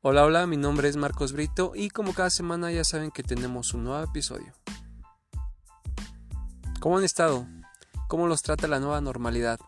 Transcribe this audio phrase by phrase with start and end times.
[0.00, 3.74] Hola, hola, mi nombre es Marcos Brito y como cada semana ya saben que tenemos
[3.74, 4.52] un nuevo episodio.
[6.78, 7.48] ¿Cómo han estado?
[8.06, 9.58] ¿Cómo los trata la nueva normalidad?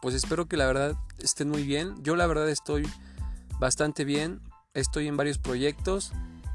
[0.00, 2.00] Pues espero que la verdad estén muy bien.
[2.04, 2.88] Yo la verdad estoy
[3.58, 4.40] bastante bien.
[4.72, 6.12] Estoy en varios proyectos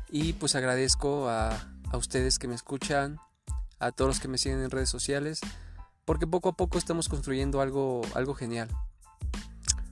[0.09, 1.49] y pues agradezco a,
[1.91, 3.19] a ustedes que me escuchan,
[3.77, 5.41] a todos los que me siguen en redes sociales,
[6.05, 8.69] porque poco a poco estamos construyendo algo, algo genial.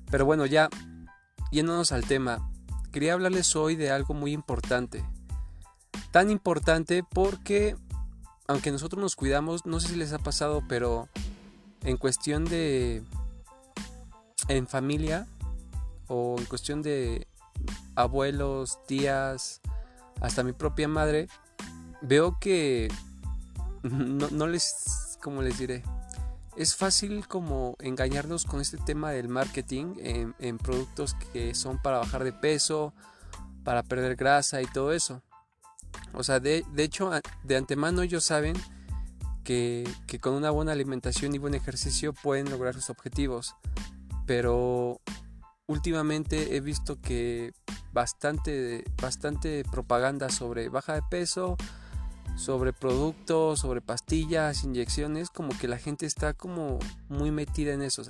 [0.09, 0.70] Pero bueno, ya
[1.52, 2.49] yéndonos al tema,
[2.91, 5.05] quería hablarles hoy de algo muy importante.
[6.12, 7.76] Tan importante porque,
[8.48, 11.09] aunque nosotros nos cuidamos, no sé si les ha pasado, pero
[11.81, 13.03] en cuestión de...
[14.48, 15.27] en familia
[16.08, 17.27] o en cuestión de
[17.95, 19.62] abuelos, tías,
[20.22, 21.27] hasta mi propia madre,
[22.02, 22.89] veo que
[23.84, 25.84] no, no les, como les diré,
[26.55, 32.23] es fácil como engañarnos con este tema del marketing en, productos que son para bajar
[32.23, 32.94] de peso,
[33.64, 35.22] para perder grasa y todo eso.
[36.14, 37.12] O sea, de, hecho,
[37.44, 38.56] de antemano ellos saben
[39.44, 43.56] que, que, con una buena alimentación y buen ejercicio pueden lograr sus objetivos.
[44.25, 45.02] Pero
[45.67, 47.53] últimamente he visto que
[47.92, 51.58] bastante, bastante propaganda sobre baja de peso,
[52.36, 58.03] sobre productos, sobre pastillas, inyecciones, como que la gente está como muy metida en eso.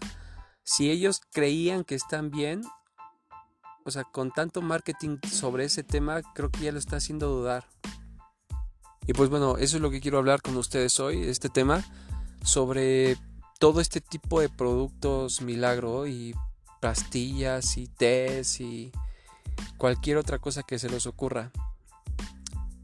[0.64, 2.64] si ellos creían que están bien,
[3.84, 7.68] o sea, con tanto marketing sobre ese tema, creo que ya lo está haciendo dudar.
[9.06, 11.84] Y pues bueno, eso es lo que quiero hablar con ustedes hoy, este tema,
[12.44, 13.18] sobre
[13.60, 16.34] todo este tipo de productos milagro y
[16.82, 18.92] pastillas y tés y
[19.78, 21.52] cualquier otra cosa que se les ocurra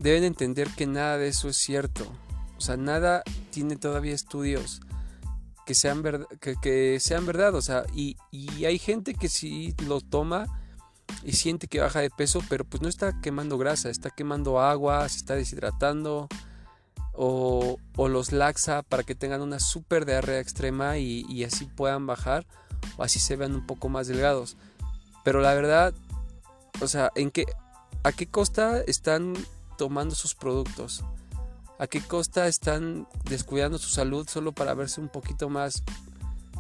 [0.02, 2.06] deben entender que nada de eso es cierto.
[2.58, 4.82] O sea, nada tiene todavía estudios
[5.66, 6.04] que sean,
[6.40, 7.56] que, sean verdad.
[7.56, 8.18] O sea, y,
[8.66, 10.46] hay gente que sí lo toma
[11.24, 15.08] y siente que baja de peso, pero pues no está quemando grasa, está quemando agua,
[15.08, 16.28] se está deshidratando.
[17.14, 22.48] O, los laxa para que tengan una super diarrea extrema y, y así puedan bajar
[22.98, 24.58] o así se vean un poco más delgados.
[25.24, 25.94] Pero la verdad,
[26.82, 27.46] o sea, ¿en qué,
[28.04, 29.36] ¿a qué costa están
[29.82, 31.04] tomando sus productos?
[31.80, 35.82] ¿A qué costa están descuidando su salud solo para verse un poquito más,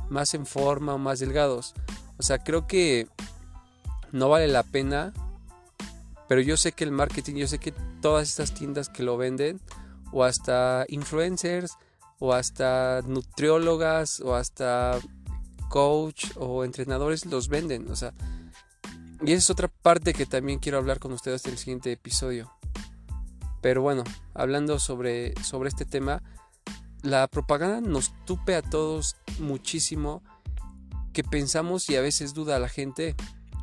[0.09, 1.75] más en forma o más delgados?
[2.17, 3.07] O sea, creo que
[4.11, 5.13] no vale la pena,
[6.27, 9.61] pero yo sé que el marketing, yo sé que todas estas tiendas que lo venden,
[10.11, 11.73] o hasta influencers,
[12.17, 14.99] o hasta nutriólogas, o hasta
[15.69, 17.91] coach o entrenadores los venden.
[17.91, 18.15] O sea,
[19.23, 22.51] y esa es otra parte que también quiero hablar con ustedes en el siguiente episodio.
[23.61, 26.23] Pero bueno, hablando sobre, sobre este tema,
[27.03, 30.23] la propaganda nos tupe a todos muchísimo
[31.13, 33.15] que pensamos y a veces duda a la gente.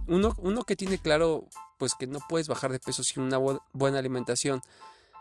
[0.06, 1.48] Uno, uno que tiene claro
[1.78, 3.38] pues que no puedes bajar de peso sin una
[3.72, 4.60] buena alimentación,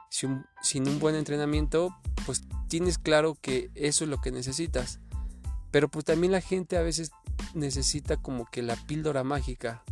[0.09, 1.95] sin sin un buen entrenamiento,
[2.25, 4.99] pues tienes claro que eso es lo que necesitas.
[5.71, 7.11] Pero pues también la gente a veces
[7.53, 9.83] necesita como que la píldora mágica.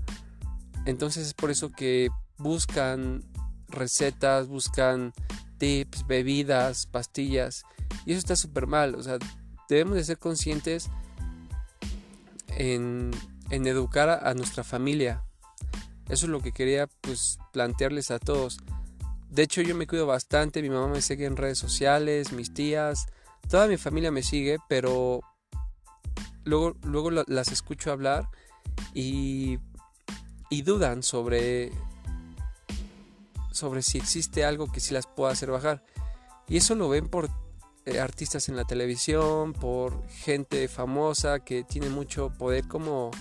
[0.86, 3.24] Entonces es por eso que buscan
[3.76, 5.14] recetas, buscan
[5.58, 7.64] tips, bebidas, pastillas.
[8.06, 8.96] Y eso está súper mal.
[8.96, 9.18] O sea,
[9.70, 10.90] debemos de ser conscientes
[12.48, 13.12] en,
[13.50, 15.24] en educar a, nuestra familia.
[16.10, 18.60] Eso es lo que quería pues plantearles a todos.
[19.30, 23.08] De hecho yo me cuido bastante, mi mamá me sigue en redes sociales, mis tías,
[23.50, 25.22] toda mi familia me sigue, pero
[26.44, 28.30] luego, luego las escucho hablar
[28.94, 29.60] y,
[30.50, 31.72] y dudan sobre
[33.56, 35.84] sobre si existe algo que sí las pueda hacer bajar.
[36.48, 37.30] Y eso lo ven por
[37.86, 43.12] eh, artistas en la televisión, por gente famosa que tiene mucho poder como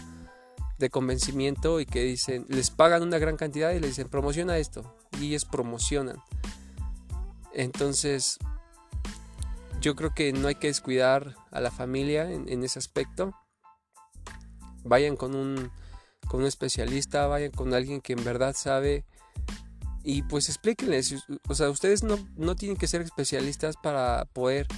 [0.78, 4.97] de convencimiento y que dicen, les pagan una gran cantidad y les dicen, promociona esto.
[5.21, 6.17] Y ellos promocionan.
[7.53, 8.39] Entonces,
[9.81, 13.33] yo creo que no hay que descuidar a la familia en, en ese aspecto.
[14.83, 15.71] Vayan con un,
[16.27, 19.04] con un especialista, vayan con alguien que en verdad sabe
[20.04, 24.68] y pues explíquenles, o sea, ustedes no, no tienen que ser especialistas para poder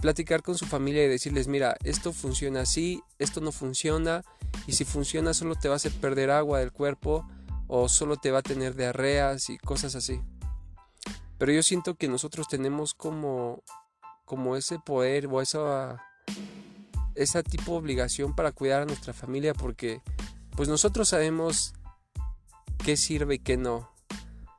[0.00, 4.22] platicar con su familia y decirles, mira, esto funciona así, esto no funciona,
[4.66, 7.26] y si funciona solo te va a hacer perder agua del cuerpo
[7.68, 10.20] o solo te va a tener diarreas y cosas así.
[11.38, 13.62] Pero yo siento que nosotros tenemos como,
[14.24, 16.02] como ese poder o esa,
[17.14, 20.02] esa tipo de obligación para cuidar a nuestra familia porque
[20.56, 21.74] pues nosotros sabemos
[22.84, 23.95] qué sirve y qué no.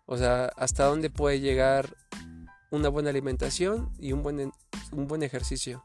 [0.07, 1.95] O sea, hasta dónde puede llegar
[2.71, 4.51] una buena alimentación y un buen,
[4.91, 5.83] un buen ejercicio.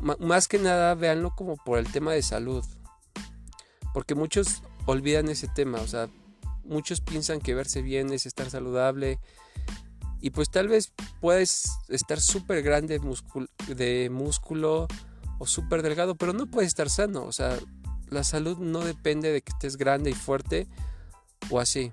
[0.00, 2.64] más que nada, véanlo como por el tema de salud.
[3.92, 5.78] Porque muchos olvidan ese tema.
[5.80, 6.08] O sea,
[6.64, 9.20] muchos piensan que verse bien es estar saludable.
[10.20, 12.98] Y pues tal vez puedes estar súper grande
[13.68, 14.88] de músculo
[15.38, 17.24] o súper delgado, pero no puedes estar sano.
[17.24, 17.58] O sea,
[18.08, 20.66] la salud no depende de que estés grande y fuerte
[21.50, 21.92] o así.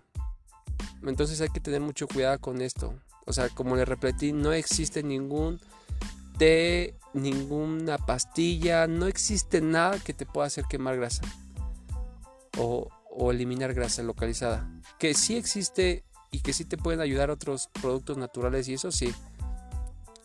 [1.05, 2.93] Entonces hay que tener mucho cuidado con esto.
[3.25, 5.59] O sea, como le repetí, no existe ningún
[6.37, 11.23] té, ninguna pastilla, no existe nada que te pueda hacer quemar grasa
[12.57, 12.89] o,
[13.31, 14.69] eliminar grasa localizada.
[14.99, 19.13] Que sí existe y que sí te pueden ayudar otros productos naturales y eso sí.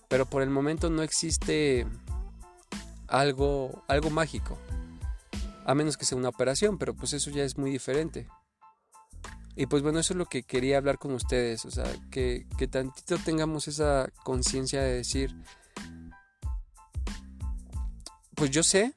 [0.08, 1.86] Pero por el momento no existe
[3.06, 4.58] algo, algo mágico.
[5.64, 8.26] A menos que sea una operación, pero pues eso ya es muy diferente.
[9.60, 11.66] Y pues bueno, eso es lo que quería hablar con ustedes.
[11.66, 15.36] O sea, que, que tantito tengamos esa conciencia de decir,
[18.34, 18.94] pues yo sé,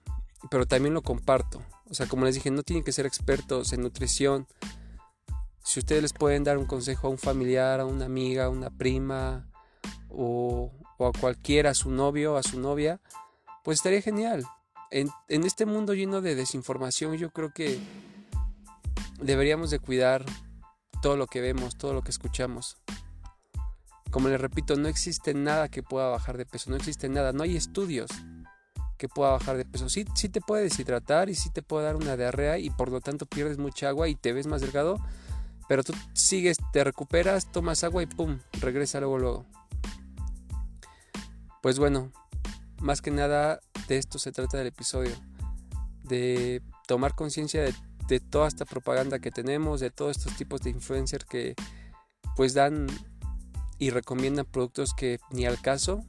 [0.50, 1.62] pero también lo comparto.
[1.90, 4.48] O sea, como les dije, no tienen que ser expertos en nutrición.
[5.66, 8.70] Si ustedes les pueden dar un consejo a un familiar, a una amiga, a una
[8.70, 9.46] prima
[10.08, 13.02] o, a cualquiera, a su novio, a su novia,
[13.66, 14.46] pues estaría genial.
[14.92, 17.82] En, en este mundo lleno de desinformación, yo creo que
[19.20, 20.24] deberíamos de cuidar
[21.04, 22.78] todo lo que vemos, todo lo que escuchamos.
[24.10, 27.44] Como les repito, no existe nada que pueda bajar de peso, no existe nada, no
[27.44, 28.10] hay estudios
[28.98, 29.90] que pueda bajar de peso.
[29.90, 33.02] Sí, sí te puede deshidratar y sí te puede dar una diarrea y por lo
[33.02, 34.98] tanto pierdes mucha agua y te ves más delgado,
[35.68, 39.46] pero tú sigues, te recuperas, tomas agua y pum, regresa luego luego.
[41.62, 42.14] Pues bueno,
[42.80, 43.60] más que nada
[43.90, 45.12] de esto se trata del episodio,
[46.04, 47.74] de tomar conciencia de,
[48.08, 51.56] de toda esta propaganda que tenemos, de todos estos tipos de influencers que
[52.36, 52.88] pues dan
[53.80, 56.04] y recomiendan productos que ni al caso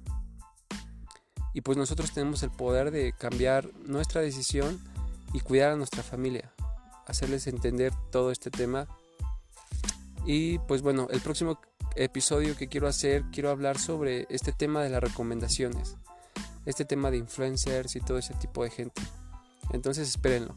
[1.54, 4.78] y pues nosotros tenemos el poder de cambiar nuestra decisión
[5.32, 6.52] y cuidar a nuestra familia,
[7.06, 8.88] hacerles entender todo este tema.
[10.26, 11.60] Y pues bueno, el próximo
[11.94, 15.96] episodio que quiero hacer, quiero hablar sobre este tema de las recomendaciones,
[16.66, 19.00] este tema de influencers y todo ese tipo de gente.
[19.70, 20.56] Entonces espérenlo.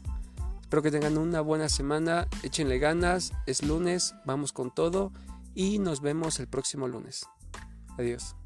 [0.68, 5.12] Espero que tengan una buena semana, échenle ganas, es lunes, vamos con todo
[5.54, 7.26] y nos vemos el próximo lunes.
[7.96, 8.37] Adiós.